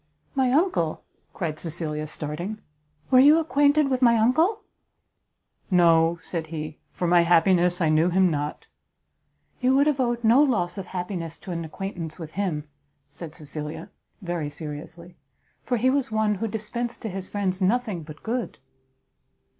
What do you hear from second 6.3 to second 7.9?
he, "for my happiness I